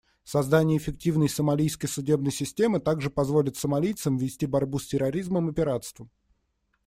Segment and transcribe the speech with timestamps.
[0.23, 6.09] Создание эффективной сомалийской судебной системы также позволит сомалийцам вести борьбу с терроризмом и пиратством.